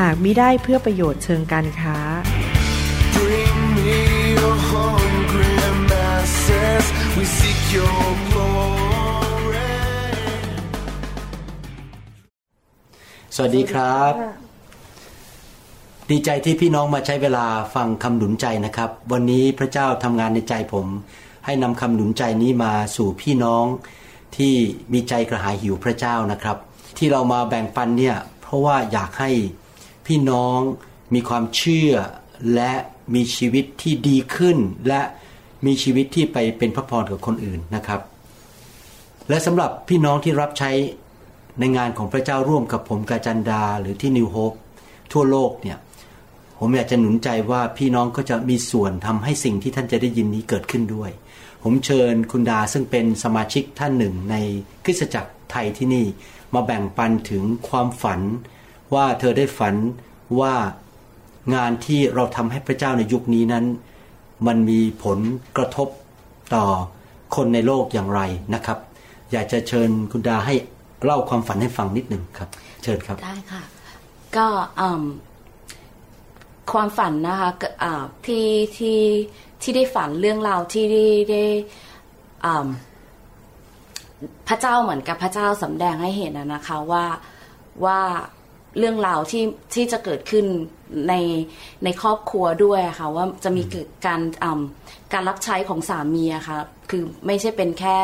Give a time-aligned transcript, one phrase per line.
[0.00, 1.98] หากมิได้เพื่อประโยชน์เชิงการค้า
[3.16, 4.00] Bring me
[4.38, 5.54] your hungry
[5.90, 6.84] masses.
[7.16, 9.72] We seek your glory.
[13.36, 14.12] สวัสดีครับ
[16.10, 20.86] ดีใจที่พี่น้องมาใช้เวลาฟังคำหนุนใจนะครับ วันนี้พระเจ้าทำงานในใจผม
[21.44, 23.64] ให้นำคำหนุนใจนี้มาสู่พี่น้อง
[24.36, 24.54] ที่
[24.92, 26.56] มีใจกระหายหิวพระเจ้านะครับ
[26.98, 29.30] ที่เรามาแบ่งปันเนี่ยเพราะว่าอยากให้
[30.10, 30.60] พี่น้อง
[31.14, 31.92] มีความเชื่อ
[32.54, 32.72] และ
[33.14, 34.58] มีชีวิตที่ดีขึ้น
[34.88, 35.00] และ
[35.66, 38.00] มีชีวิตที่ไปเป็นพระพรกับคนอื่นนะครับ
[39.28, 40.70] และสำหรับพี่น้องที่รับใช้
[41.58, 44.52] ในงานของพระเจ้าร่วมกับผมกาจันดาหรือที่นิวโฮป
[45.12, 45.78] ทั่วโลกเนี่ย
[46.58, 51.10] ผมอยากจะหนุนใจว่าพี่น้องก็จะมีส่วนทำให้สิ่งที่ท่านจะได้ยินนี้เกิดขึ้นด้วย
[51.62, 54.36] ผมเชิญคุณดาซึ่งเป็นสมาชิกท่านหนึ่งใน
[54.84, 56.06] คริสตจักรไทยที่นี่
[56.54, 58.20] มาแบ่งปันถึงความฝัน
[58.94, 59.74] ว่าเธอได้ฝัน
[60.40, 60.54] ว่า
[61.54, 63.64] งานที่เราทำให้พระเจ้าในยุคนี้นั้น
[64.46, 65.18] มันมีผล
[65.56, 65.88] กระทบ
[66.54, 66.64] ต่อ
[67.36, 68.20] คนในโลกอย่างไร
[68.54, 68.78] นะครับ
[69.32, 70.54] อยากจะเชิญคุณดาให้
[71.04, 72.48] เล่าความฝันให้ฟังนิดหนึ่งครับ
[72.82, 73.62] เชิญครับได้ค่ะ
[74.36, 74.46] ก็
[76.72, 77.50] ความฝันนะคะ
[78.26, 78.46] ที่
[78.78, 79.00] ที่
[79.62, 81.44] ที่ได้ฝันเรื่องราวที่ได้ได้
[84.48, 87.04] พระเจ้าเหมือนกับพระเจ้าสำแดงให้เห็นนะคะว่า
[87.84, 88.00] ว่า
[88.78, 90.44] เรื่องราวที่ที่จะเกิดขึ้น
[91.08, 91.14] ใน
[91.84, 94.60] ในครอบครัวด้วยอะค่ะว่าจะมีเกิดการอืม
[95.12, 96.58] การรับใช้ของสามีอะค่ะ
[96.90, 97.96] คือไม่ใช่เป็นแค่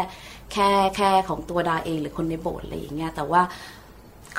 [0.53, 3.43] แค่แค่ของตัวดาเองหรือคนในโบสถ์อะไรอย่างเงี้ยแต่ว่า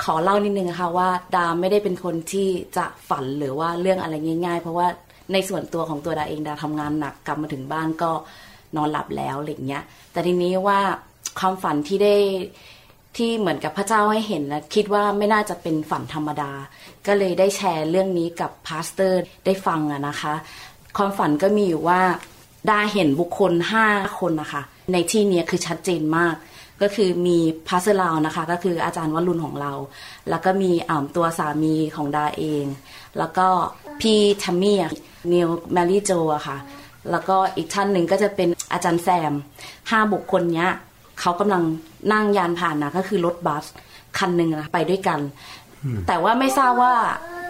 [0.02, 4.14] ขอเล่านิดนึงนะคะว่าดาไม่ได้เป็นคนที่จะฝันหรือว่าเรื่องอะไร
[4.46, 4.86] ง่าย ๆ เพราะว่า
[5.32, 8.10] ในส่วนตัวของตัวดาเองดาทำงานหนักกลับมาถึงบ้านก็
[8.76, 9.82] นอนหลับแล้วอะไรอย่างเงี้ย
[10.12, 10.80] แต่ทีนี้ว่า
[11.38, 12.14] ความฝันที่ได้
[13.18, 16.52] ที่เหมือนกับพระเจ้าให้เห็นและคิดว่าไม่น่าจะเป็นฝันธรรมดา
[17.06, 20.34] ก็เลยได้แชร์เรื่องนี้กับ pastor ได้ฟังอะนะคะ
[20.96, 22.00] ความฝันก็มีอยู่ว่า
[22.70, 23.86] ดาเห็นบุคคลห้า
[24.18, 24.62] คนนะคะ
[24.92, 26.34] ในที่นี้คือชัดเจนมาก
[26.82, 27.38] ก็คือมี
[27.68, 29.72] pastor เรานะคะ ก็คืออาจารย์วรุณของเรา
[30.28, 32.64] แล้วก็มีอ่าตัวสามีของดาเอง
[33.18, 33.46] แล้วก็
[34.00, 34.78] พี่ทัมมี่
[35.32, 36.58] นิวแมรี่โจอะค่ะ
[37.10, 39.32] แล้วก็อีกท่านหนึ่งก็จะเป็นอาจารย์แซม
[39.90, 40.70] ห้าบุคคลเนี้ย
[41.20, 41.62] เขากำลัง
[42.12, 43.64] นั่งยานผ่านนะก็คือรถบัส
[44.18, 45.20] คันหนึ่งนะไปด้วยกัน
[46.06, 46.94] แต่ว่าไม่ทราบว่า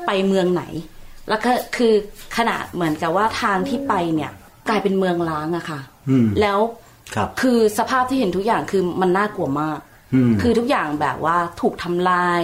[0.07, 0.63] ไปเมืองไหน
[1.29, 1.93] แล้วก็คือ
[2.37, 4.31] ขนาดเหมือนกับว่าทางที่ไปเนี่ย
[4.69, 6.59] กลายเป็นเมืองล้างอะค่ะอืมแล้ว
[7.15, 9.79] ครับคือสภาพที่เห็นทุกอย่างคือมันน่ากลัวมาก
[10.15, 12.41] อืมคือทุกอย่างแบบว่าถูกทำลาย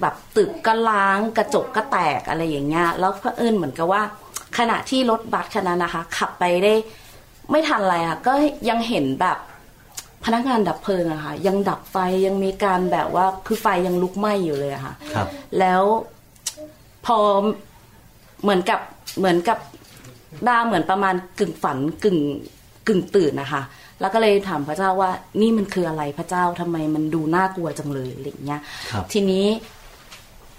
[0.00, 4.02] แบบตึกก็ล้างกระจกก็แตกอะไรอย่างเงี้ยแล้วเผอิญเหมือนกับว่า
[4.58, 6.74] ขณะที่รถบัสคันนั้นนะคะ ขับไปได้
[7.50, 8.34] ไม่ทันอะไรอะก็
[8.68, 9.38] ยังเห็นแบบ
[10.24, 11.96] พนักงานดับเพลิงอะค่ะ ยังดับไฟ
[12.26, 15.26] ยังมีการแบบว่าคือไฟยังลุกไหม้อยู่เลยอะค่ะ ครับ
[15.58, 15.82] แล้ว
[17.06, 17.18] พอ
[18.42, 18.80] เหมือนกับ
[19.18, 19.58] เหมือนกับ
[20.48, 22.18] ดาเหมือนประมาณกึ่งฝันกึ่ง
[22.86, 23.62] กึ่งตื่นนะคะ
[24.00, 29.46] แล้วก็เลยถามพระเจ้าว่า นี่มันคืออะไรพระเจ้าทำไมมันดูน่ากลัวจังเลยอะไรอย่างเงี้ยครับทีนี้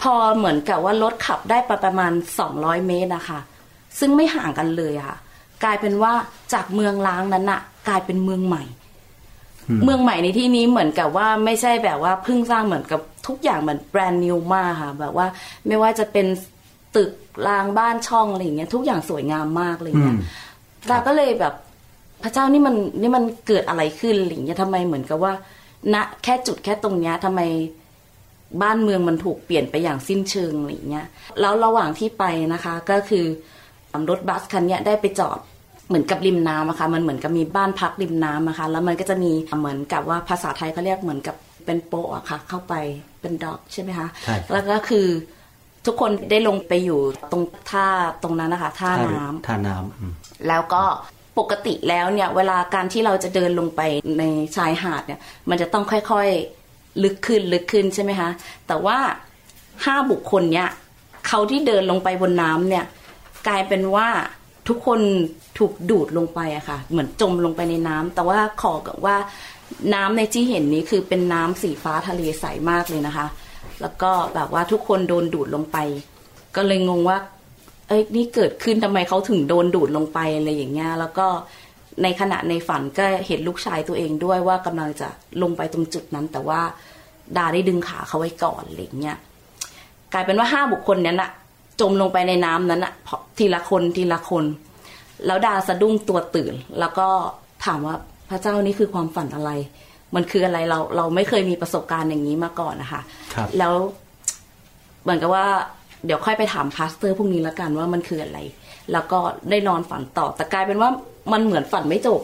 [0.02, 3.40] พอเหมือนกับว่ารถขับได้ไปประมาณสองร้อยเมตรนะคะ
[4.00, 5.18] ซึ่งไม่ห่างกันเลยอะค่ะ
[5.64, 6.14] กลายเป็นว่า
[6.53, 8.64] จากเมืองล้างนั้นอะกลายเป็นเมืองใหม่
[9.84, 15.28] เมืองใหม่ในที่นี้เหมือนกับว่าไม่ใช่แบบว่าเพิ่งสร้างเหมือนกับทุกอย่างเหมือนแบรนด์นิวมากค่ะ แบบว่า
[15.68, 16.28] ไม่ว่าจะเป็น
[16.96, 17.12] ตึก
[17.47, 20.19] รางบ้านช่องอะไรอย่างเงี้ยทุกอย่างสวยงามมากเลยเนี่ยอืม
[20.90, 21.53] ดาก็เลยแบบ
[22.24, 25.34] พระเจ้านี่มันนี่มันเกิดอะไรขึ้นอะไรอย่างเงี้ยทำไมเหมือนกับว่า
[25.94, 27.41] ณแค่จุดแค่ตรงเนี้ยทำไม
[28.61, 31.08] บ้านเมืองมันถูกเปลี่ยนไปอย่างสิ้นเชิงอะไรอย่างเงี้ย
[31.40, 32.23] แล้วระหว่างที่ไป
[32.53, 33.26] นะคะ ก็คือ
[34.09, 35.40] รถบัสคันเนี้ยได้ไปจอด
[35.90, 42.74] เหมือนกับริมน้ำอะค่ะมันเหมือนกับมีบ้านพักริมน้ำอะค่ะแล้วมันก็จะมีเหมือนกับว่าภาษาไทยเขาเรียกเหมือนกับเป็นโป๊ะอะค่ะ เข้าไป
[43.22, 45.08] เป็นดอกใช่ไหมคะใช่ครับแล้วก็คือ
[45.86, 47.00] ทุกคนได้ลงไปอยู่
[47.32, 47.88] ตรงท่า
[48.24, 50.14] ตรงนั้นนะคะท่าน้ำท่าน้ำอืม
[50.47, 50.84] แล้วก็
[51.40, 53.82] ปกติแล้วเนี่ยเวลาการที่เราจะเดินลงไป
[54.20, 54.24] ใน
[54.56, 55.20] ชายหาดเนี่ย
[55.50, 58.30] มันจะต้องค่อยๆลึกขึ้นลึกขึ้นใช่ไหมคะ
[58.68, 58.97] แต่ว่า
[59.85, 60.70] ห้าบุคคลเนี่ย
[61.28, 62.85] เขาที่เดินลงไปบนน้ำเนี่ย
[63.47, 64.08] กลายเป็นว่า
[64.70, 65.00] ทุกคน
[65.58, 69.16] ถูกดูดลงไปอะค่ะ เหมือนจมลงไปในน้ำแต่ว่าขอกับว่า
[69.94, 73.28] น้ำในที่เห็นนี้คือเป็นน้ำสีฟ้าทะเลใสมากเลยนะคะ
[73.82, 75.78] แล้วก็แบบว่าทุกคนโดนดูดลงไป
[76.56, 77.18] ก็เลยงงว่า
[77.88, 81.28] เอ้ยนี่เกิดขึ้นทำไมเขาถึงโดนดูดลงไปอะไรอย่างเงี้ยแล้วก็
[82.04, 85.10] ในขณะในฝันก็เห็นลูกชายตัวเองด้วยว่ากำลังจะ
[85.42, 86.62] ลงไปตรงจุดนั้น แต่ว่า
[87.38, 89.18] ดาได้ดึงขาเขาไว้ก่อนอะไรเงี้ย
[90.14, 91.32] กลายเป็นว่าห้าบุคคลนั้นอะ
[91.81, 94.46] จมลงไปในน้ำนั้นอะเพราะทีละคนทีละคน
[95.26, 97.08] แล้วดาสะดุ้งตัวตื่น แล้วก็
[97.66, 97.96] ถามว่า
[98.29, 99.52] พระเจ้านี่คือความฝันอะไร
[100.16, 103.02] มันคืออะไรเราเราไม่เคยมีประสบการณ์อย่างนี้มาก่อนนะคะ
[103.34, 103.73] ครับแล้ว
[105.03, 105.46] เหมือนกับว่า
[106.05, 108.40] เดี๋ยวค่อยไปถามพาสเตอร์พวกนี้ละกันว่ามันคืออะไร
[108.91, 110.90] แล้วก็ได้นอนฝันต่อแต่กลายเป็นว่า
[111.32, 112.22] มันเหมือนฝันไม่จบ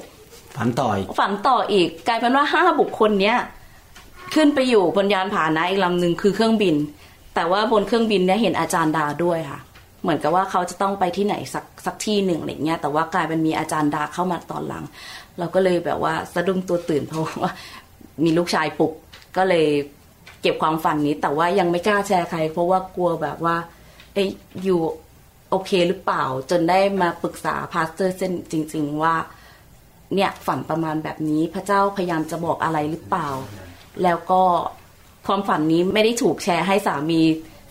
[0.58, 3.38] ฝันต่อยฝันต่ออีก กลายเป็นว่าห้าบุคคลเนี้ย
[4.36, 6.76] ขึ้นไปอยู่บนยานพาหนะอีกลำหนึ่งคือเครื่องบิน
[7.36, 9.60] แต่ว่าบนเครื่องบินเนี่ยเห็นอาจารย์ดาด้วยค่ะ
[10.02, 14.84] เหมือนกับว่าเขาจะต้องไปที่ไหนสักสักที่หนึ่งอะไรเงี้ยแต่ว่ากลายเป็นมีอาจารย์ดาเข้ามาตอนหลัง
[15.40, 17.52] เราก็เลยแบบว่าสะดุ้งตัวตื่นเพราะว่า
[18.24, 18.94] มีลูกชายปลุก
[19.38, 19.68] ก็เลย
[20.42, 23.56] เก็บความฝันนี้ แต่ว่ายังไม่กล้าแชร์ใคร เพราะว่ากลัวแบบว่า
[24.14, 24.30] เอ้ย
[24.64, 24.80] อยู่
[25.50, 29.16] โอเคหรือเปล่า จนได้มาปรึกษา pastor เส้นจริง ๆ ว่า
[30.14, 33.28] เนี่ยฝันประมาณแบบนี้พระเจ้าพยายามจะบอกอะไรหรือเปล่า
[34.04, 34.42] แล้วก็
[35.28, 37.22] ความฝันนี้ไม่ได้ถูกแชร์ให้สามี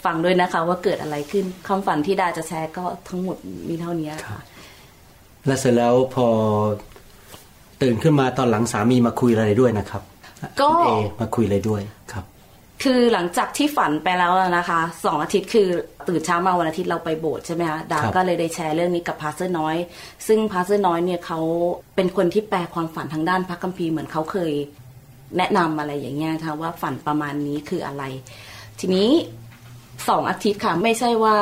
[0.05, 3.37] ฟังด้วยนะคะ ว่าเกิดอะไรขึ้นความฝันที่ดาจะแชร์ก็ทั้งหมด
[3.69, 4.41] มีเท่านี้ค่ะ
[5.47, 6.27] แล้วเสร็จแล้วพอ
[7.83, 10.03] ตื่นขึ้นมาตอนหลังสามีมาคุยอะไรด้วยนะครับ
[10.61, 12.25] ก็คุณเอมาคุยอะไรด้วยครับ
[12.83, 15.69] คือหลังจากที่ฝันไปแล้วนะคะสองอาทิตย์คือ
[16.09, 19.77] ตื่นเช้ามาวันอาทิตย์เราไปโบสถ์ใช่ไหมคะดาครับก็เลยได้แชร์เรื่องนี้กับ pastor น้อย
[20.27, 21.41] ซึ่ง pastor น้อยเนี่ยเขา
[21.97, 24.53] เป็นคนที่แปลความฝันทางด้านพระคัมภีร์เหมือนเขาเคย
[25.39, 28.03] แนะนำอะไรอย่างเงี้ยค่ะว่าฝันประมาณนี้คืออะไร
[28.81, 29.11] ทีนี้
[30.09, 31.37] สองอาทิตย์ค่ะ ไม่ใช่ว่า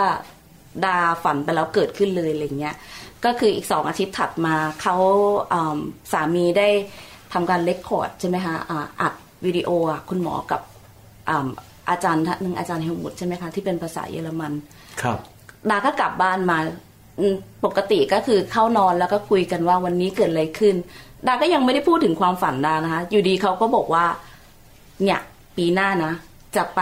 [0.84, 2.76] ดาฝันไปแล้วเกิดขึ้นเลยอะไรเงี้ย
[3.24, 4.96] ก็คืออีกสองอาทิตย์ถัดมาเขา
[5.52, 5.78] อืม
[6.12, 6.68] สามีได้
[7.32, 10.60] ทำการ record ใช่ไหมคะอ่าอัดวิดีโออะคุณหมอกับ
[11.28, 11.48] อ่า
[11.90, 14.52] อาจารย์ท่านหนึ่งอาจารย์เฮลมุตใช่ไหมคะที่เป็นภาษาเยอรมัน
[15.02, 15.18] ครับ
[15.70, 16.58] ดาก็กลับบ้านมา
[17.20, 17.34] อืม
[17.64, 20.74] ปกติก็คือเข้านอนแล้วก็คุยกันว่าวันนี้เกิดอะไรขึ้น
[21.26, 24.04] ดาก็ยังไม่ได้พูดถึงความฝันดานะคะ อยู่ดีเขาก็บอกว่า
[25.02, 25.20] เนี่ย
[25.56, 26.12] ปีหน้านะ
[26.56, 26.80] จะไป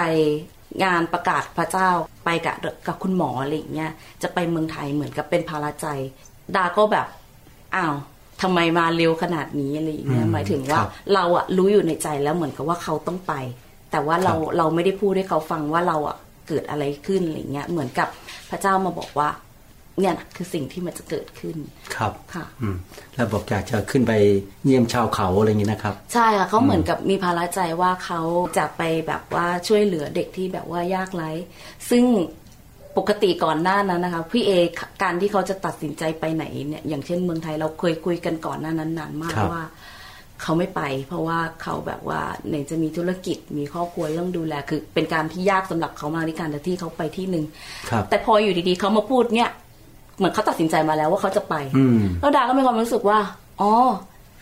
[0.85, 1.89] งานประกาศพระเจ้า
[2.25, 2.57] ไปกับ
[2.87, 3.91] กับคุณหมออะไรอย่างเงี้ย
[4.23, 5.87] จะไปเมืองไทยเหมือนกับเป็นภาระใจ
[6.57, 7.07] ดาก็แบบ
[7.75, 7.95] อ้าว
[8.43, 13.33] ทำไมมาเร็วขนาดนี้อะไรอย่างเงี้ยอืมหมายถึงว่าครับเราอะรู้อยู่ในใจแล้วเหมือนกับว่าเขาต้องไป
[13.91, 16.17] แต่ว่าเราครับเราไม่ได้พูดให้เขาฟังว่าเราอะ
[16.49, 18.09] เกิดอะไรขึ้นอะไรเงี้ยเหมือนกับ
[18.51, 19.29] พระเจ้ามาบอกว่า
[20.01, 21.57] เนี่ยนะคือสิ่งที่มันจะเกิดขึ้น
[21.97, 22.77] ครับค่ะอืม
[23.15, 24.13] แล้วบอกอยากจะขึ้นไป
[24.65, 28.21] เยี่ยมชาวเขาอะไรอย่างนี้นะครับ ใช่ค่ะเขาเหมือนกับมีภาระใจว่าเขา
[28.59, 31.31] จะไปแบบว่าช่วยเหลือเด็กที่แบบว่ายากไร้
[31.91, 32.05] ซึ่ง
[32.99, 34.51] ปกติก่อนหน้านั้นนะคะพี่เอ
[35.03, 39.65] การที่เขาจะตัดสินใจไปไหนเนี่ยอย่างเช่นเมืองไทยเราเคยคุยกันก่อนหน้านั้นนานมากครับว่า
[40.43, 47.45] เขาไม่ไปเพราะว่าเขาแบบว่าไหนจะมีธุรกิจมีครอบครัวต้องดูแล คือเป็นการที่ยากสำหรับเขามากในการที่เขาไปที่หนึ่ง
[47.91, 49.51] ครับแต่พออยู่ดีๆเขามาพูดเนี่ย
[50.21, 53.19] เหมือนเขาตัดสินใจมาแล้วว่าเขาจะไปอืมแล้วดาก็มีความรู้สึกว่า
[53.61, 53.73] อ๋อ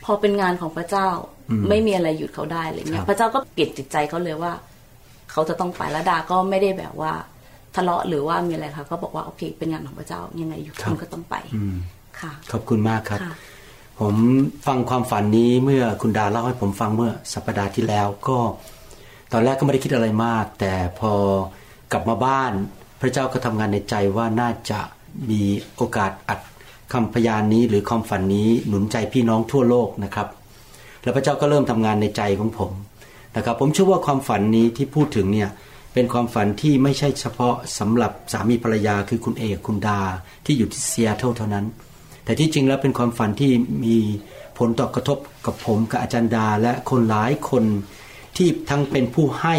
[0.05, 1.09] พอเป็นงานของพระเจ้า
[1.51, 4.53] อืมไม่มีอะไรหยุดเขาได้อะไรเงี้ครัยบพระเจ้าก็เปลี่ยนจิตใจเขาเลยว่า
[5.31, 7.13] เขาจะต้องไปแล้วดาก็ไม่ได้แบบว่า
[7.77, 11.77] ทะเลาะหรือว่ามีอะไรค่ะก็บอกว่าโอเค เป็นงานของพระเจ้ายังไงอยู่คุณก็ต้องไปอืม
[12.21, 13.35] ค่ะ ขอบคุณมากครับค่ะ
[14.01, 14.15] ผม
[14.67, 18.39] ฟังความฝันนี้เมื่อคุณดาเล่าให้ผมฟังเมื่อสัปดาห์ที่แล้วก็
[19.33, 21.13] ตอนแรกก็ไม่ได้คิดอะไรมาก แต่พอ
[21.93, 22.53] กลับมาบ้าน
[23.01, 24.81] พระเจ้าก็ทำงานในใจว่าน่าจะ
[25.31, 25.43] มี
[25.77, 26.41] โอกาสอัด
[26.93, 30.29] คำพยานนี้หรือความฝันนี้หนุนใจพี่น้องทั่วโลกนะครับ
[31.03, 32.71] แล้วพระเจ้าก็เริ่มทำงานในใจของผม
[33.37, 35.51] นะครับ ผมเชื่อว่าความฝันนี้ที่พูดถึงเนี่ย
[35.95, 40.01] เป็นความฝันที่ไม่ใช่เฉพาะสำหรับสามีภรรยาคือคุณเอกคุณดา
[40.45, 41.67] ที่อยู่ที่เซีแอตเทิลเท่านั้น
[42.25, 43.53] แต่ที่จริงแล้วเป็นความฝันที่
[43.85, 43.97] มี
[44.59, 47.65] ผลต่อกระทบกับผมกับอาจารย์ดาและคนหลายคน
[48.37, 49.57] ที่ทั้งเป็นผู้ให้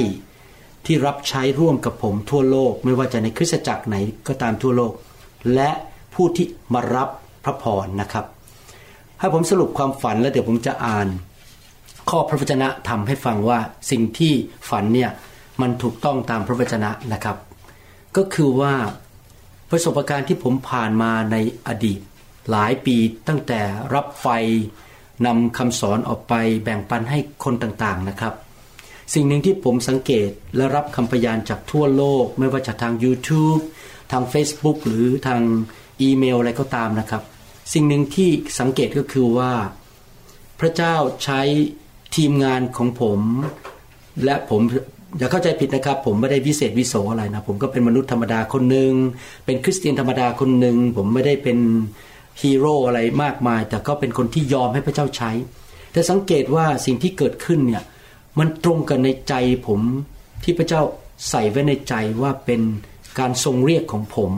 [0.85, 3.95] ที่รับใช้ร่วมกับผมทั่วโลก ไม่ว่าจะในคริสตจักรไหน
[4.27, 4.93] ก็ตามทั่วโลก
[5.53, 5.69] และ
[6.13, 7.09] ผู้ที่มารับ
[7.43, 8.25] พระพรนะครับ
[9.19, 11.07] ให้ผมสรุปความฝันแล้วเดี๋ยวผมจะอ่าน
[12.09, 13.59] ข้อพระวจนธรรมให้ฟังว่า
[13.91, 14.33] สิ่งที่
[14.69, 15.11] ฝันเนี่ย
[15.61, 17.37] มันถูกต้องตามพระวจนะนะครับ
[18.17, 18.73] ก็คือว่า
[19.69, 21.35] ประสบการณ์ที่ผมผ่านมาใน
[21.67, 21.99] อดีต
[22.49, 23.61] หลายปีตั้งแต่
[23.93, 24.27] รับไฟ
[25.25, 28.33] นำคำสอนออกไปแบ่งปันให้คนต่างๆนะครับ
[29.13, 33.61] สิ่งหนึ่งที่ผมสังเกตและรับคำพยานจากทั่วโลก ไม่ว่าจะทาง YouTube
[34.11, 35.41] ทาง Facebook หรือทาง
[36.01, 37.23] อีเมลอะไรก็ตามนะครับ
[37.73, 39.51] สิ่งหนึ่งที่สังเกตก็คือว่า
[40.59, 41.41] พระเจ้าใช้
[42.15, 43.19] ทีมงานของผม
[44.23, 44.61] และผม
[45.17, 48.93] อย่าเข้าใจผิดนะครับ ผมไม่ได้วิเศษวิโสอะไรนะ ผมก็เป็นมนุษย์ธรรมดาคนหนึ่ง
[49.45, 51.57] เป็นคริสเตียนธรรมดาคนหนึ่งผมไม่ได้เป็น
[52.41, 55.31] ฮีโร่อะไรมากมาย แต่ก็เป็นคนที่ยอมให้พระเจ้าใช้
[55.91, 57.83] แต่สังเกตว่าสิ่งที่เกิดขึ้นเนี่ย
[58.39, 59.33] มันตรงกันในใจ
[59.67, 59.81] ผม
[60.43, 60.81] ที่พระเจ้า
[61.29, 62.61] ใส่ไว้ในใจว่าเป็น
[63.19, 64.31] การทรงเรียกของผม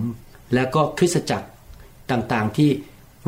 [0.56, 1.48] แล้วก็คริสตจักร
[2.12, 2.70] ต่างๆที่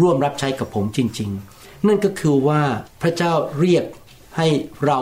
[0.01, 1.29] ร่วมรับใช้กับผมจริง
[1.59, 2.61] ๆ นั่นก็คือว่า
[3.01, 3.83] พระเจ้าเรียก
[4.37, 4.47] ให้
[4.85, 4.99] เรา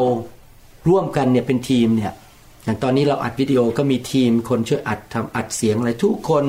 [0.89, 2.13] ร่วมกันเนี่ยเป็นทีมเนี่ย
[2.63, 6.45] อย่างตอนนี้เราอัดวิดีโอก็มีทีม คนช่วยอัดทำอัดเสียงอะไรทุกคน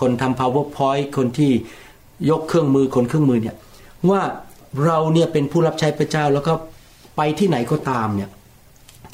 [0.00, 1.52] คนทำ powerpoint คนที่
[2.30, 3.56] ยกเครื่องมือคนเครื่องมือเนี่ย
[4.10, 4.20] ว่า
[4.84, 6.52] เราเนี่ยเป็นผู้รับใช้พระเจ้าแล้วก็
[7.16, 8.30] ไปที่ไหนก็ตามเนี่ย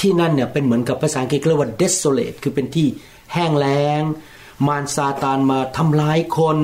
[0.01, 2.87] ที่นั่นเนี่ยเป็นเหมือนกับภาษาอังกฤษเรียกว่า desolate คือเป็นที่
[3.35, 4.03] แห้งแล้ง
[4.67, 6.59] มารซาตานมาทำร้ายคน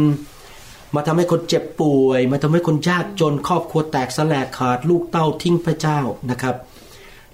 [0.94, 5.98] มาทำให้คนเจ็บป่วย มาทำให้คนยากจนครอบครัวแตกสลายขาดลูกเต้าทิ้งพระเจ้า
[6.30, 6.56] นะครับ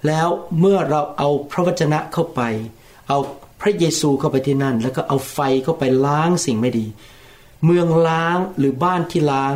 [0.07, 0.27] แล้ว
[0.59, 2.41] เมื่อเราเอาพระวจนะเข้าไป
[3.09, 3.17] เอา
[3.61, 6.85] พระเยซูเข้าไปที่นั่น แล้วก็เอาไฟเข้าไปล้างสิ่งไม่ดี
[7.65, 9.53] เมืองล้างหรือบ้านที่ล้าง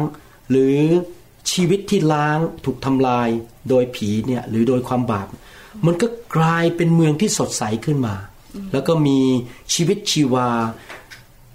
[0.50, 0.78] หรือ
[1.52, 3.30] ชีวิตที่ล้างถูกทำลาย
[3.70, 5.28] โดยผีเนี่ยหรือโดยความบาป
[5.86, 8.16] มันก็กลายเป็นเมืองที่สดใสขึ้นมา
[8.74, 9.20] แล้วก็มี
[9.74, 10.50] ชีวิตชีวา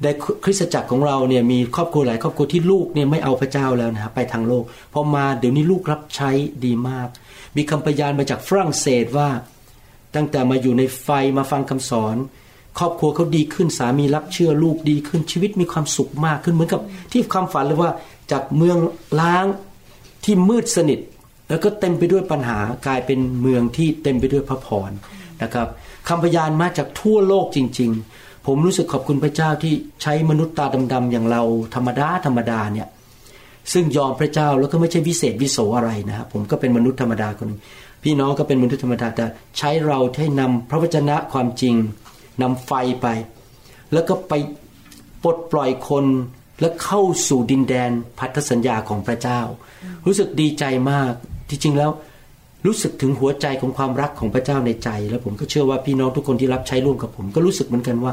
[0.03, 0.07] ใน
[0.45, 6.31] คริสตจักรของเราเนี่ยมีครอบครัวหลายครอบครัวที่ลูกเนี่ยไม่เอาพระเจ้าแล้วนะฮะไปทางโลกพอมาเดี๋ยวนี้ลูกรับใช้
[6.65, 7.09] ดีมาก
[7.57, 9.29] มีคำพยานมาจากฝรั่งเศสว่า
[10.15, 12.17] ตั้งแต่มาอยู่ในไฟมาฟังคำสอน
[12.79, 16.81] ครอบครัวเขาดีขึ้นสามีรับเชื่อลูกดีขึ้นชีวิตมีความสุขมากขึ้นเหมือนกับ
[17.13, 17.91] ที่ความฝันเลยว่า
[18.33, 18.79] จากเมือง
[19.21, 19.47] ล้าง
[20.25, 20.99] ที่มืดสนิท
[21.49, 24.91] แล้วก็เต็มไปด้วยปัญหากลายเป็นเมืองที่เต็มไปด้วยพระพร
[25.43, 25.69] นะครับ
[26.09, 31.43] คำพยานมาจากทั่วโลกจริง ๆ ผมรู้สึกขอบคุณพระเจ้าที่ใช้มนุษย์ตาดำๆอย่างเรา
[31.75, 32.89] ธรรมดาธรรมดาเนี่ย
[33.73, 37.61] ซึ่งยอมพระเจ้าแล้วก็ไม่ใช่วิเศษวิโสอะไรนะครับผมก็เป็นมนุษย์ธรรมดาคนนึง
[38.03, 39.25] พี่น้องก็เป็นมนุษย์ธรรมดาแต่
[39.59, 41.75] ใช้เราให้นำพระวจนะความจริง
[42.43, 43.07] นำไฟไป
[43.93, 44.33] แล้วก็ไป
[45.23, 46.05] ปลดปล่อยคน
[46.61, 49.41] และเข้าสู่ดินแดนพันธสัญญาของพระเจ้า
[50.07, 51.13] รู้สึกดีใจมาก
[51.49, 51.91] ที่จริงแล้ว
[52.67, 58.13] รู้สึกถึงหัวใจของความรักของพระเจ้าในใจ แล้วผมก็เชื่อว่าพี่น้องทุกคนที่รับใช้ร่วมกับผม ก็รู้สึกเหมือนกันว่า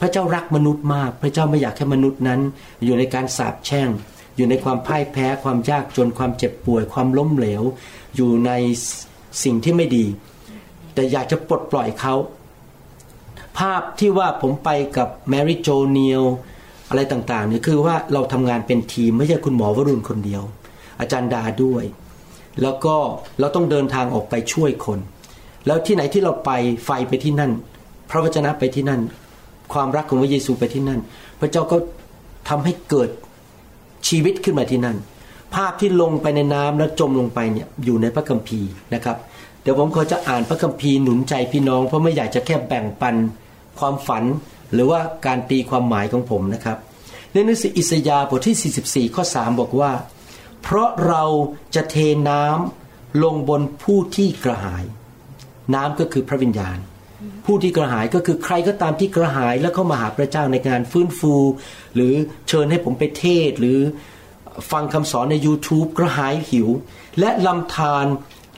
[0.00, 2.40] พระเจ้ารักมนุษย์มาก พระเจ้าไม่อยากให้มนุษย์นั้น
[2.84, 3.88] อยู่ในการสาปแช่ง
[4.36, 7.62] อยู่ในความพ่ายแพ้ ความยากจนความเจ็บป่วย ความล้มเหลว
[8.16, 8.50] อยู่ใน
[9.44, 10.06] สิ่งที่ไม่ดี
[10.94, 12.14] แต่อยากจะปลดปล่อยเขา
[13.58, 16.22] ภาพที่ว่าผมไปกับแมรี่โจเนียล
[16.88, 20.42] อะไรต่างๆเนี่ยคือว่าเราทำงานเป็นทีมไม่ใช่คุณหมอวรุณคนเดียว
[21.00, 21.84] อาจารย์ดาด้วย
[22.62, 22.94] แล้วก็
[23.40, 24.98] เราต้องเดินทางออกไปช่วยคน
[25.66, 26.50] แล้วที่ไหนที่เราไป
[26.84, 27.52] ไฟไปที่นั่น
[28.10, 29.00] พระวจนะไปที่นั่น
[29.72, 31.00] ความรักของพระเยซูไปที่นั่น
[31.40, 31.76] พระเจ้าก็
[32.48, 33.08] ทำให้เกิด
[34.08, 34.96] ชีวิตขึ้นมาที่นั่น
[35.54, 39.16] ภาพที่ลงไปในน้ำแล้วจมลงไปเนี่ยอยู่ในพระคัมภีร์นะครับ
[39.62, 43.14] เดี๋ยวผมขอจะอ่านพระคัมภีร์หนุนใจพี่น้อง เพราะไม่อยากจะแค่แบ่งปัน
[43.78, 44.24] ความฝัน
[44.72, 46.78] หรือว่าการตีความหมายของผมนะครับ
[47.32, 49.90] ในหนังสืออิสยาห์บทที่ 44 ข้อ 3 บอกว่า
[50.62, 51.24] เพราะเรา
[51.74, 51.96] จะเท
[52.28, 54.84] น้ำลงบนผู้ที่กระหาย
[55.74, 56.78] น้ำก็คือพระวิญญาณ
[57.46, 61.34] ผู้ที่กระหายก็คือใครก็ตามที่กระหายแล้วเข้ามาหาพระเจ้าในงานฟื้นฟู
[61.94, 62.12] หรือ
[62.48, 63.78] เชิญให้ผมไปเทศน์หรือ
[64.70, 66.68] ฟังคำสอนใน YouTube กระหายหิว
[67.20, 68.06] และลำธาร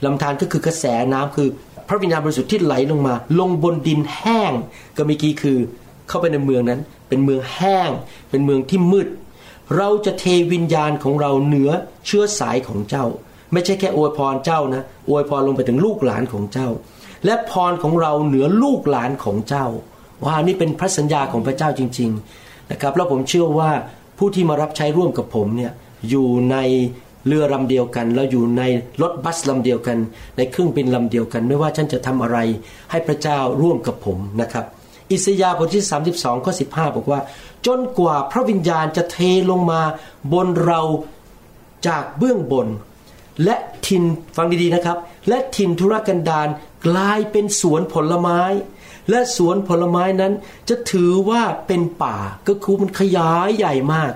[0.05, 1.47] ลำธารก็คือกระแสน้ำคือ
[1.87, 4.51] พระวิญญาณบริสุทธิ์ที่ไหลลงมา ลงบนดินแห้ง
[4.95, 5.57] ก็เมื่อกี้คือ
[6.07, 7.89] เข้าไปในเมืองนั้น เป็นเมืองแห้ง
[8.29, 9.07] เป็นเมืองที่มืด
[9.77, 11.71] เราจะเทวิญญาณของเราเหนือ
[12.05, 13.05] เชื้อสายของเจ้า
[13.53, 16.69] ไม่ใช่แค่อวยพรเจ้านะอวยพรลงไปถึงลูกหลานของเจ้า
[17.25, 19.65] และพรของเราเหนือลูกหลานของเจ้า
[20.25, 22.09] ว้านี่เป็นพระสัญญาของพระเจ้าจริง
[22.41, 23.71] ๆนะครับ แล้วผมเชื่อว่า
[24.17, 25.71] ผู้ที่มารับใช้ร่วมกับผมเนี่ย
[26.09, 26.57] อยู่ใน
[27.27, 28.63] เรือลำเดียวกัน แล้วอยู่ใน
[29.01, 29.97] รถบัสลำเดียวกัน
[30.37, 32.37] ในเครื่องบินลำเดียวกัน ไม่ว่าฉันจะทำอะไร
[32.91, 34.65] ให้พระเจ้าร่วมกับผมนะครับ
[35.11, 35.85] อิสยาห์บทที่
[36.15, 37.19] 32ข้อ15 บอกว่า
[37.65, 39.17] จนกว่าพระวิญญาณจะเท
[39.51, 39.81] ลงมา
[40.33, 40.81] บนเรา
[41.87, 42.67] จากเบื้องบน
[43.43, 44.03] และทิน
[44.35, 44.97] ฟังดีๆนะครับ
[45.27, 46.47] และทินธุรกันดาร
[46.87, 48.41] กลายเป็นสวนผลไม้
[49.09, 50.33] และสวนผลไม้นั้น
[50.69, 54.11] จะถือว่าเป็นป่าก็คือมันขยายใหญ่มาก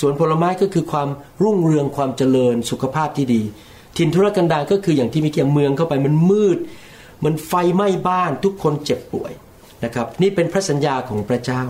[0.00, 1.08] สวนผลไม้ก็คือความ
[1.42, 3.42] รุ่งเรืองความเจริญสุขภาพที่ดี
[3.96, 6.58] ทินธุรกันดารก็คืออย่างที่มีเกี่ยเมืองเข้าไปมันมืด
[7.24, 9.32] มันไฟไหม้บ้านทุกคนเจ็บป่วย
[9.84, 11.62] นะครับนี่เป็นพระสัญญาของพระเจ้า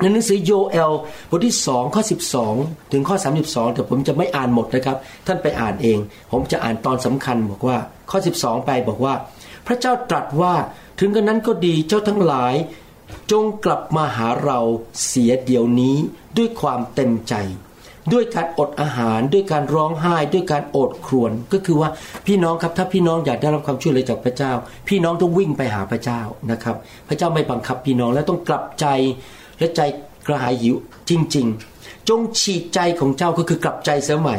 [0.00, 0.92] ในหนังสือโยเอล
[1.30, 2.02] บทที่2ข้อ
[2.46, 4.96] 12 ถึงข้อ 32 แต่ผมจะไม่อ่านหมดนะครับ
[5.26, 5.98] ท่านไปอ่านเอง
[6.32, 7.78] ผมจะอ่านตอนสำคัญบอกว่า
[8.10, 9.14] ข้อ 12 ไปบอกว่า
[9.66, 10.54] พระเจ้าตรัสว่า
[11.00, 12.54] ถึงกระนั้นก็ดีเจ้าทั้งหลาย
[13.32, 14.58] จงกลับมาหาเรา
[15.06, 15.96] เสียเดี๋ยวนี้
[16.36, 17.34] ด้วยความเต็มใจ
[18.12, 21.88] ด้วยการอดอาหาร ด้วยการร้องไห้ ด้วยการโอดครวญก็คือว่า
[22.26, 24.52] พี่น้องครับถ้าพี่น้องอยากได้รับความช่วยเหลือจากพระเจ้า
[24.88, 26.76] พี่น้องต้องวิ่งไปหาพระเจ้านะครับ
[27.08, 28.86] พระเจ้าไม่บังคับพี่น้องและต้องกลับใจ
[29.58, 29.80] และใจ
[30.26, 30.74] กระหายหิว
[31.08, 31.46] จริง
[31.78, 34.36] ๆ จงฉีกใจของเจ้าก็คือกลับใจเสียใหม่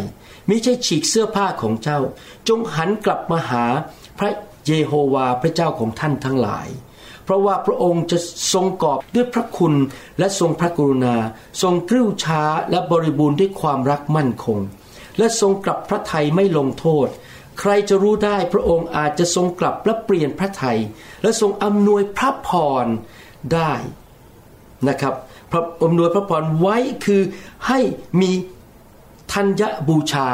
[0.47, 1.99] ไม่ใช่ฉีกเสื้อผ้าของเจ้า
[2.47, 3.65] จงหันกลับมาหา
[4.19, 4.31] พระ
[4.67, 6.67] เยโฮวาห์พระเจ้าของท่านทั้งหลาย
[7.29, 8.17] เพราะว่าพระองค์จะ
[8.53, 9.73] ทรงกอบด้วยพระคุณ
[10.19, 11.15] และทรงพระกรุณา
[11.61, 14.59] ทรงกริ้วช้าและบริบูรณ์ด้วยความรักมั่นคง
[15.17, 17.07] และทรงกลับพระทัยไม่ลงโทษ
[17.59, 20.79] ใครจะรู้ได้พระองค์อาจจะทรงกลับและเปลี่ยนพระทัย
[21.21, 22.49] และทรงอำนวยพระพ
[22.83, 22.85] ร
[23.53, 23.73] ได้
[24.87, 25.13] นะครับ
[25.51, 27.21] พระอำนวยพระพรไว้คือ
[27.67, 27.79] ให้
[28.21, 28.31] มี
[29.33, 30.29] ธัญบูชา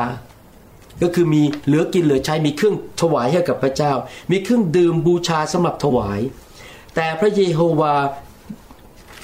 [1.02, 3.94] ก็คือมีเหลือกินเหลือใช้มีเครื่องถวายให้กับพระเจ้า
[4.32, 6.22] มีเครื่องดื่มบูชาสำหรับถวาย
[6.96, 7.96] แต่พระเยโฮวา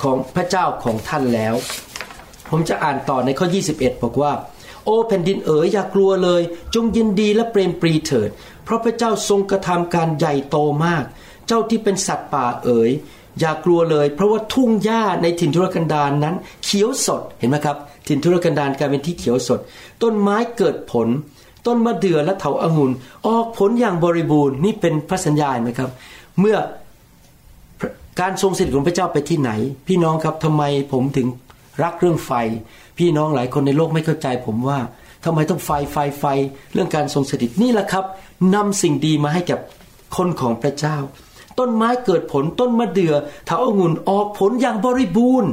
[0.04, 1.56] ของพระเจ้าของท่านแล้ว
[2.50, 4.34] ผมจะอ่านต่อในข้อ 21 บอกว่า
[4.86, 6.42] โอ้แผ่นดินเอ๋ยอย่ากลัวเลย
[6.76, 8.30] จงยินดีและเปรมปรีเถิด
[8.64, 11.04] เพราะพระเจ้าทรงกระทำการใหญ่โตมาก
[11.48, 12.92] เจ้าที่เป็นสัตว์ป่าเอ๋ย
[13.40, 19.60] อย่ากลัวเลย เพราะว่าทุ่งหญ้าในถิ่นทุรกันดารนนั้น เขียวสดเห็นไหมครับ ถิ่นทุรกันดารกลายเป็นที่เขียวสด
[20.02, 21.08] ต้นไม้เกิดผล
[21.68, 22.92] ต้นมะเดื่อและเถาอางุ่น
[23.28, 25.90] ออกผลอย่างบริบูรณ์นี่เป็นพระสัญญาณไหมครับ
[26.40, 26.58] เมื่อ
[28.20, 29.52] การทรงสถิตของพระเจ้าไปที่ไหน
[29.88, 31.28] พี่น้องครับทำไมผมถึง
[31.84, 32.32] รักเรื่องไฟ
[32.98, 34.80] พี่น้องหลายคนในโลกไม่เข้าใจผมว่า
[35.26, 36.26] ทำไมต้องไฟไฟไฟ
[36.74, 38.06] เรื่องการทรงสถิตนี่แหละครับ
[38.56, 39.60] นำสิ่งดีมาให้กับ
[40.16, 40.98] คนของพระเจ้า
[41.60, 43.16] ต้นไม้เกิดผลต้นมะเดือ่อ
[43.46, 45.52] เถาองุ่นออกผลอย่างบริบูรณ์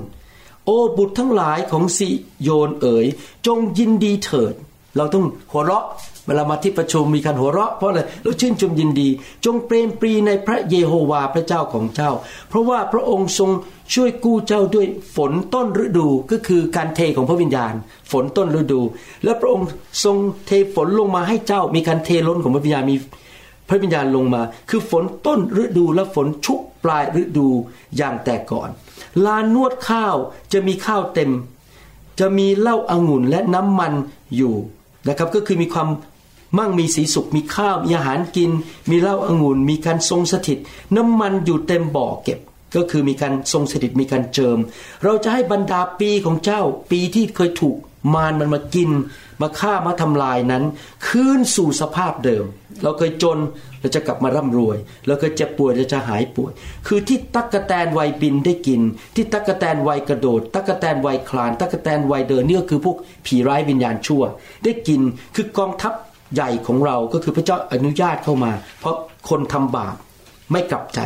[0.64, 2.08] โอ้บุตรทั้งหลายของสิ
[2.42, 3.06] โยนเอ๋ย
[3.46, 4.54] จงยินดีเถิด
[4.96, 5.84] เราต้องหัวเราะ
[6.28, 9.08] เวลามาที่ประชุมมีการหัวเราะเพราะอะไรเราชื่นชมยินดี
[9.44, 12.10] จงเปรมปรีในพระเยโฮวาพระเจ้าของเจ้า
[12.48, 13.50] เพราะว่าพระองค์ทรง
[13.94, 17.74] ช่วยกู้เจ้าด้วยฝนต้นฤดูก็คือการเทของพระวิญญาณ
[18.10, 18.80] ฝนต้นฤดู
[19.24, 19.66] และพระองค์
[20.04, 20.16] ทรง
[20.46, 22.96] เทฝนลงมาให้เจ้า มีการเทล้นของพระวิญญาณมี
[23.68, 27.48] พระวิญญาณลงมา คือฝนต้นฤดูและฝนชุกปลายฤดู
[27.96, 28.68] อย่างแต่ก่อน
[29.24, 30.16] ลานนวดข้าว
[30.52, 31.30] จะมีข้าวเต็ม
[32.20, 33.92] จะมีเหล้าอางุ่นและน้ำมัน
[34.36, 34.54] อยู่
[35.08, 35.88] นะครับก็คือมีความ
[36.56, 38.50] มั่งมีสีสุขมีข้าวมีอาหารกิน
[38.90, 40.58] มีเหล้าอางุ่นมีการทรงสถิต
[40.96, 42.38] น้ำมันอยู่เต็มบ่อเก็บ
[42.76, 44.58] ก็คือมีการทรงสถิตมีการเจิม
[45.04, 47.76] เราจะให้บรรดาปีของเจ้า ปีที่เคยถูก
[48.14, 48.90] มารมันมากิน
[49.40, 50.64] มาฆ่ามาทำลายนั้น
[51.06, 52.44] คืนสู่สภาพเดิม
[52.82, 53.38] เราเคยจน
[53.80, 56.52] เราจะกลับมาร่ำรวย เราเคยเจ็บป่วยเราจะหายป่วย
[56.86, 58.80] คือที่ตักกะแตนวัยบินได้กิน
[59.14, 64.22] ที่ตักกะแตนวัยกระโดด ตักกะแตนวัยคลาน ตักกะแตนวัยเดินเนี่ก็คือพวกผีร้ายวิญญาณชั่ว
[64.64, 65.00] ได้กิน
[65.34, 65.92] คือกองทัพ
[66.34, 68.96] ใหญ่ของเราก็คือพระเจ้าอนุญาตเข้ามา เพราะ
[69.28, 69.94] คนทำบาป
[70.52, 71.00] ไม่กลับใจ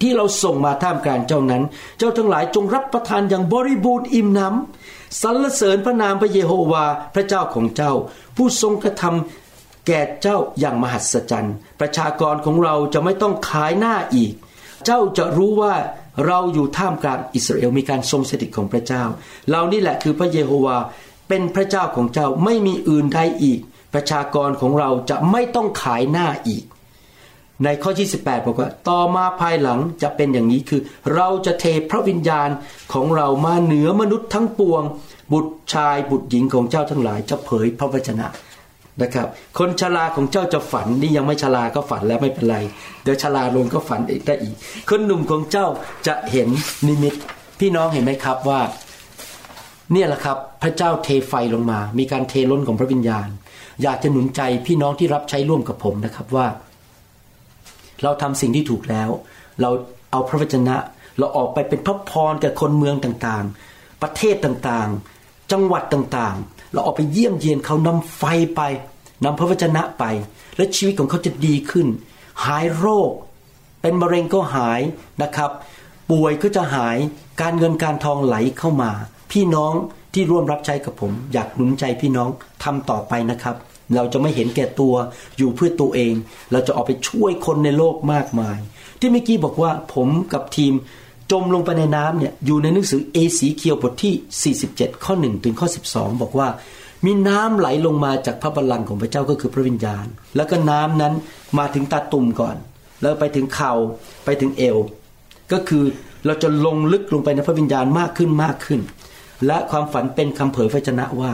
[0.00, 1.62] ที่เราส่งมาท่ามกลางเจ้านั้น
[1.98, 7.92] เจ้าทั้งหลายจงรับประทานอย่างบริบูรณ์อิ่มหน้ำสรรเสริญพระนามพระเยโฮวาพระเจ้าของเจ้า
[8.36, 14.32] ผู้ทรงกระทำแก่เจ้าอย่างมหัศจรรย์ ประชากรของเราจะไม่ต้องขายหน้าอีก
[14.84, 15.74] เจ้าจะรู้ว่า
[16.26, 19.02] เราอยู่ท่ามกลางอิสราเอลมีการทรงสถิตของพระเจ้า
[19.50, 20.76] เรานี่แหละคือพระเยโฮวา
[21.28, 23.60] เป็นพระเจ้าของเจ้าไม่มีอื่นใดอีก
[23.94, 26.64] ประชากรของเราจะไม่ต้องขายหน้าอีก
[27.64, 30.80] ในข้อที่ 18บอกว่า ต่อมาภายหลังจะเป็นอย่างนี้คือ
[31.14, 32.48] เราจะเทพระวิญญาณ
[32.92, 34.82] ของเรามาเหนือมนุษย์ทั้งปวง
[35.32, 38.26] บุตรชายบุตรหญิงของเจ้าทั้งหลาย จะเผยพระวจนะ
[39.02, 42.56] นะครับ คนชราของเจ้าจะฝันนี่ยังไม่ชราก็ฝันแล้วไม่เป็นไร
[43.02, 44.54] เดี๋ยวชราลงก็ฝันอีกได้อีก
[44.88, 45.66] คนหนุ่มของเจ้า
[46.06, 46.48] จะเห็น
[46.86, 47.14] นิมิต
[47.60, 48.60] พี่น้องเห็นไหมครับว่า
[49.92, 53.28] เนี่ยแหละครับ พระเจ้าเทไฟลงมา มีการเทล้นของพระวิญญาณ
[53.82, 56.46] อยากจะหนุนใจพี่น้องที่รับใช้ร่วมกับผมนะครับว่า
[58.02, 59.08] เราทำสิ่งที่ถูกแล้ว
[59.60, 59.70] เรา
[60.10, 60.76] เอาพระวจนะ
[61.18, 68.22] เราออกไปเป็นพระพรแก่คนเมืองต่างๆ ประเทศต่างๆ จังหวัดต่างๆ เราออกไปเยี่ยมเยียนเขานำไฟ
[68.56, 68.60] ไป
[69.24, 70.04] นำพระวจนะไป
[70.56, 71.86] และชีวิตของเขาจะดีขึ้น
[72.44, 73.10] หายโรค
[73.82, 74.80] เป็นมะเร็งก็หาย
[75.22, 75.50] นะครับ
[76.10, 76.96] ป่วยก็จะหาย
[77.40, 78.90] การเงินการทองไหลเข้ามา
[79.32, 79.74] พี่น้อง
[80.14, 82.30] ที่ร่วมรับใช้กับผม อยากหนุนใจพี่น้อง
[82.64, 83.56] ทำต่อไปนะครับ
[83.94, 84.94] เราจะไม่เห็นแก่ตัว
[85.38, 86.14] อยู่เพื่อตัวเอง
[86.52, 88.58] เราจะออกไปช่วยคนในโลกมากมาย
[89.00, 90.72] ที่เมื่อกี้บอกว่าผมกับทีม
[91.30, 96.48] จมลงไปในน้ำเนี่ยอยู่ในหนังสือเอสีเคียวบทที่ 47 ข้อ 1 ถึงข้อ 12 บอกว่า
[97.04, 101.14] มีน้ำไหลลงมาจากพระบัลลังก์ของพระเจ้าก็คือพระวิญญาณ แล้วก็น้ำนั้น
[101.58, 102.56] มาถึงตาตุ่มก่อน
[103.00, 103.72] แล้วไปถึงเข่า
[104.24, 104.76] ไปถึงเอว
[105.52, 105.84] ก็คือ
[106.26, 108.80] เราจะลงลึกลงไปในพระวิญญาณมากขึ้นมากขึ้น
[109.46, 111.32] และความฝันเป็นคำเผยพระชนะว่า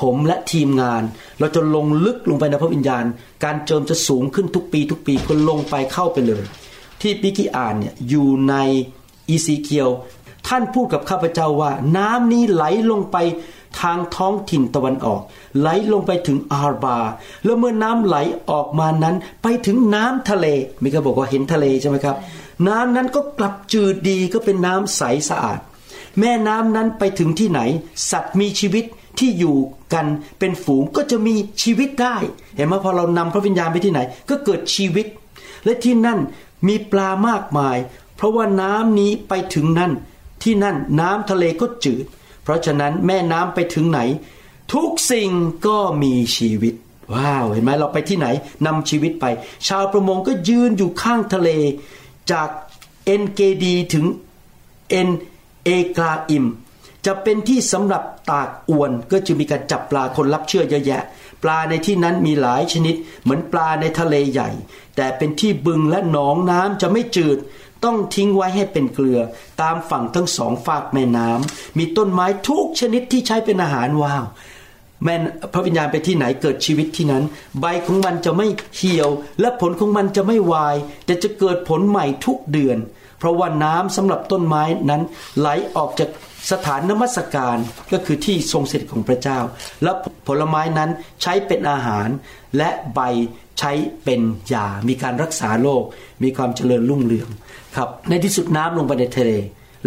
[0.00, 1.02] ผมและทีมงาน
[1.38, 3.04] เราจะลงลึกลงไปในพระวิญญาณ
[3.44, 6.44] การเจิมจะสูงขึ้นทุกปี ทุกปีก็ลงไปเข้าไปเลย
[7.00, 8.54] ที่ปิกิอ่านเนี่ยอยู่ใน
[9.28, 9.88] อีซีเคียว
[10.48, 13.16] ท่านพูดกับข้าพเจ้าว่า น้ำนี้ไหลลงไป
[13.80, 15.20] ทางท้องถิ่นตะวันออก
[15.60, 16.98] ไหลลงไปถึงอาร์บา
[17.44, 18.16] แล้วเมื่อน้ำไหล
[18.50, 20.46] ออกมานั้นไปถึงน้ำทะเล
[20.82, 22.16] มีก็บอกว่าเห็นทะเลใช่ไหมครับ
[22.68, 25.58] น้ำนั้นก็กลับจืดดีก็เป็นน้ำใสสะอาด
[26.20, 27.60] แม่น้ำนั้นไปถึงที่ไหน
[28.10, 28.84] สัตว์มีชีวิต
[29.18, 29.56] ที่อยู่
[29.92, 30.06] กัน
[30.38, 32.16] เป็นฝูงก็จะมีชีวิตได้
[32.56, 35.06] เห็นไหมพอเรานำพระวิญญาณไปที่ไหน ก็เกิดชีวิต
[35.64, 36.18] และที่นั่น
[36.66, 37.76] มีปลามากมาย
[38.16, 39.92] เพราะว่าน้ำนี้ไปถึงนั่น
[40.42, 42.04] ที่นั่นน้ำทะเลก็จืด
[42.42, 44.00] เพราะฉะนั้นแม่น้ำไปถึงไหน
[44.72, 45.30] ทุกสิ่ง
[45.66, 46.74] ก็มีชีวิต
[47.14, 48.26] ว้าวเห็นไหมเราไปที่ไหน
[48.66, 49.24] นำชีวิตไป
[49.68, 51.50] ชาวประมงก็ยืนอยู่ข้างทะเล
[52.32, 52.48] จาก
[53.04, 54.04] เอ็นเกดีถึง
[54.90, 55.08] เอ็น
[55.64, 56.46] เอกาอิม
[57.06, 61.02] จะเป็นที่สำหรับตากอวนก็จะมีการจับปลาคนรับเชื่อเยอะแยะ
[61.42, 64.50] ปลาในที่นั้นมีหลายชนิด เหมือนปลาในทะเลใหญ่
[64.96, 67.38] แต่เป็นที่บึงและหนองน้ำจะไม่จืด
[67.84, 69.20] ต้องทิ้งไว้ให้เป็นเกลือ
[69.60, 74.24] ตามฝั่งทั้งสองฝากแม่น้ำมีต้นไม้ทุกชนิดที่ใช้เป็นอาหารว้าว
[75.04, 75.22] แม่น
[75.52, 77.24] พระวิญญาณไปที่ไหนเกิดชีวิตที่นั้น
[77.60, 78.46] ใบของมันจะไม่
[78.76, 79.08] เหี่ยว
[79.40, 82.78] และผลของมันจะไม่วาย แต่จะเกิดผลใหม่ทุกเดือน
[83.24, 85.02] ราะว่าน้ำสำหรับต้นไม้นั้น
[85.38, 86.10] ไหลออกจาก
[86.52, 87.56] สถานนมัสการ
[87.92, 89.38] ก็คือที่ทรงสถิตของพระเจ้า
[89.82, 89.92] และ
[90.26, 90.90] ผลไม้นั้น
[91.22, 92.08] ใช้เป็นอาหาร
[92.56, 93.00] และใบ
[93.58, 93.72] ใช้
[94.04, 94.20] เป็น
[94.52, 95.82] ยา มีการรักษาโรค
[96.22, 97.28] มีความเจริญรุ่งเรือง
[97.76, 99.30] ครับ ในที่สุดน้ำลงไปในทะเล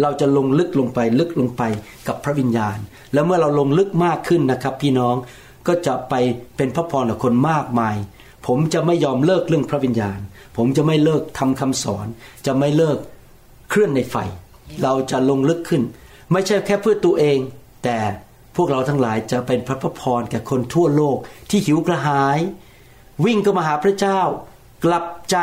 [0.02, 1.62] เราจะลงลึกลงไปลึกลงไป
[2.08, 2.76] กับพระวิญญาณ
[3.12, 5.16] แล้วเมื่อเราลงลึกมากขึ้นนะครับ พี่น้อง
[5.66, 6.14] ก็จะไป
[6.56, 7.96] เป็นพระพรกับคนมากมาย
[8.46, 10.18] ผมจะไม่ยอมเลิกเรื่องพระวิญญาณ
[10.56, 12.06] ผมจะไม่เลิกทำคำสอน
[12.46, 12.98] จะไม่เลิก
[13.68, 14.16] เคลื่อนในไฟ
[14.82, 15.82] เราจะลงลึกขึ้น
[16.32, 17.38] ไม่ใช่แค่เพื่อตัวเอง
[17.84, 17.98] แต่
[18.56, 21.16] พวกเราทั้งหลายจะเป็นพระพรแก่คนทั่วโลก
[21.50, 22.38] ที่หิวกระหาย
[23.24, 24.20] วิ่งก็มาหาพระเจ้า
[24.84, 25.36] กลับใจ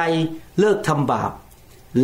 [0.60, 1.32] เลิกทำบาป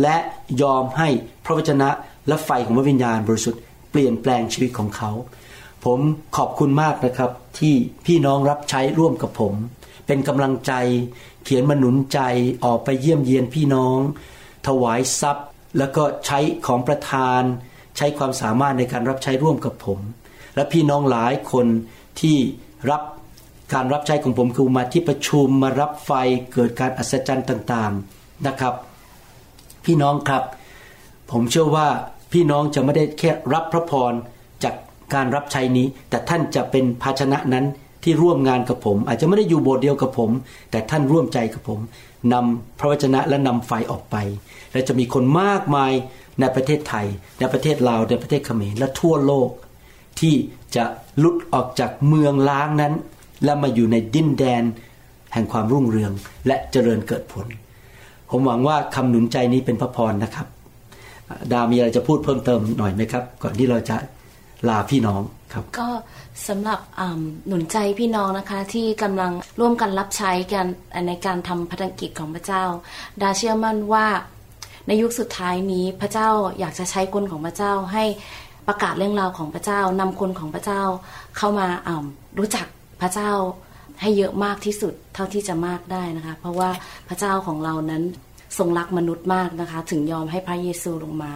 [0.02, 0.16] และ
[0.62, 1.08] ยอมให้
[1.44, 1.88] พระวจนะ
[2.28, 5.10] และไฟของพระวิญญาณบริสุทธิ์เปลี่ยนแปลงชีวิตของเขา
[5.84, 6.00] ผม
[6.36, 7.74] ขอบคุณมากนะครับที่
[8.06, 9.54] พี่น้องรับใช้ร่วมกับผม
[10.06, 10.72] เป็นกำลังใจ
[11.44, 12.20] เขียนมาหนุนใจ
[12.64, 13.98] ออกไปเยี่ยมเยียนพี่น้อง
[14.66, 17.42] ถวายทรัพย์ แล้วก็ใช้ของประทาน
[17.96, 19.98] ใช้ความสามารถในการรับใช้ร่วมกับผม
[20.54, 21.66] และพี่น้องหลายคน
[22.20, 22.36] ที่
[22.90, 23.02] รับ
[23.74, 26.12] การรับใช้ของผมคือมาที่ประชุมมารับไฟ
[26.52, 28.74] เกิดการอัศจรรย์ต่างๆนะครับ
[29.84, 30.44] พี่น้องครับ
[31.30, 31.88] ผมเชื่อว่า
[32.32, 34.12] พี่น้องจะไม่ได้แค่รับพระพร
[34.64, 34.74] จาก
[35.14, 37.64] การรับใช้นี้ แต่ท่านจะเป็นภาชนะนั้น
[38.04, 40.30] ที่ร่วมงานกับผม อาจจะไม่ได้อยู่โบสถ์เดียวกับผม
[40.70, 41.80] แต่ท่านร่วมใจกับผม
[42.32, 44.16] นำพระวจนะและนำไฟออกไป
[44.72, 45.92] และจะมีคนมากมาย
[46.40, 47.06] ในประเทศไทย
[47.38, 49.50] ในประเทศลาวในประเทศเขมรและทั่วโลก
[50.20, 50.34] ที่
[50.76, 50.84] จะ
[51.22, 52.94] ลุดออกจากเมืองล้างนั้น
[53.44, 54.62] และมาอยู่ในดินแดน
[55.32, 56.12] แห่งความรุ่งเรือง
[56.46, 57.46] และเจริญเกิดผล
[58.30, 60.46] ผมหวังว่าคำหนุนใจนี้เป็นพระพรนะครับ
[61.52, 63.96] ดามีอะไรจะพูดเพิ่มเติมหน่อยไหมครับ ก่อนที่เราจะ
[64.68, 65.88] ลาพี่น้องครับ ก็
[66.48, 66.78] สำหรับ
[67.46, 70.66] หนุนใจพี่น้องนะคะที่กำลังร่วมกันรับใช้กัน
[71.08, 72.64] ในการทำพัฒกิจของพระเจ้า
[73.22, 74.06] ดาเชื่อมั่นว่า
[74.86, 78.04] ในยุคสุดท้ายนี้พระเจ้าอยากจะใช้คนของพระเจ้าให้
[78.68, 80.82] ประกาศเรื่องราวของพระเจ้านำคนของพระเจ้า
[81.36, 81.66] เข้ามา
[82.38, 82.66] รู้จัก
[83.02, 83.32] พระเจ้า
[84.00, 86.70] ให้เยอะมากที่สุดเท่าที่จะมากได้นะคะ เพราะว่า
[87.08, 88.02] พระเจ้าของเรานั้น
[88.58, 91.32] ทรงรักมนุษย์มากนะคะ ถึงยอมให้พระเยซูลงมา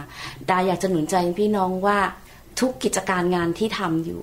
[0.49, 1.99] ดาอยากจะหนุนใจพี่น้องว่า
[2.59, 4.21] ทุกกิจการงานที่ทำอยู่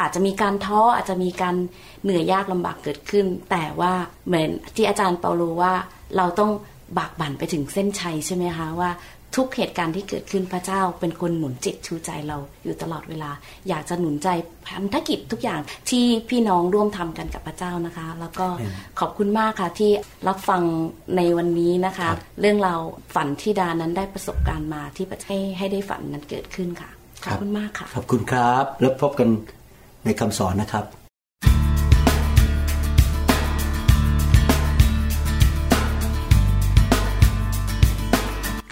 [0.00, 1.56] อาจจะมีการท้ออาจจะมีการ
[2.02, 3.92] เหนื่อยยากลำบากเกิดขึ้น แต่ว่า
[4.26, 5.72] เหมือนที่อาจารย์เปาโลว่า
[6.16, 6.50] เราต้อง
[6.98, 8.90] บากบั่นไปถึงเส้นชัยใช่ไหมคะว่า
[9.36, 13.30] ทุกเหตุการณ์ที่เกิดขึ้นพระเจ้าเป็นคนหนุนจิตชูใจเราอยู่ตลอดเวลา
[13.68, 14.28] อยากจะหนุนใจ
[14.66, 18.46] พันธกิจทุกอย่างที่พี่น้องร่วมทำกันกับพระเจ้านะคะ แล้วก็
[19.00, 19.90] ขอบคุณมากค่ะที่
[20.28, 20.62] รับฟัง
[21.16, 22.08] ในวันนี้นะคะ
[22.40, 22.80] เรื่องเราว
[23.14, 26.90] ฝันที่ดานั้นได้ประสบการณ์มาที่ให้ให้ได้ฝันนั้นเกิดขึ้นค่ะ
[27.24, 29.28] ขอบคุณมากค่ะ ขอบคุณครับ แล้วพบกัน
[30.04, 30.84] ในคำสอนนะครับ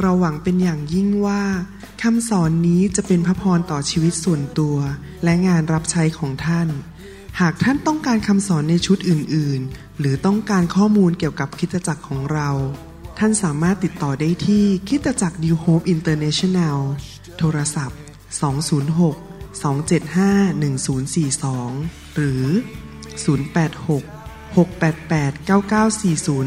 [0.01, 1.43] เราหวังเป็นอย่างยิ่งว่า
[2.03, 4.77] คำสอนนี้จะเป็นพระพรต่อชีวิตส่วนตัว
[5.25, 6.69] และงานรับใช้ของท่าน
[7.41, 12.51] หากท่านต้องการคำสอนในชุดอื่น ๆ หรือต้องการข้อมูลเกี่ยวกับคริดตจักรของเรา
[13.19, 16.79] ท่านสามารถติดต่อได้ที่คริดตจักร New Hope International
[17.39, 17.99] โทรศัพท์
[18.41, 22.47] 206 275 1042 หรือ
[23.25, 24.03] 086
[24.57, 25.49] 688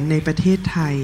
[0.02, 0.98] 9940 ในประเทศไทย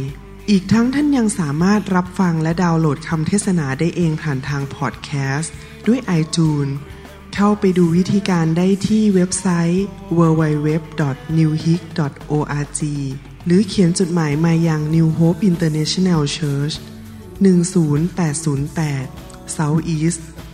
[0.49, 5.53] อีกทั้งท่านยังสามารถรับฟังและดาวน์โหลดคำเทศนาได้เองผ่านทางพอดแคสต์
[5.87, 6.71] ด้วย iTunes
[7.35, 9.85] เข้าไปดูวิธีการได้ที่เว็บไซต์
[10.17, 12.81] www.newhick.org
[13.45, 16.75] หรือเขียนจดหมายมายัง New Hope International Church
[17.45, 20.21] 10808 South East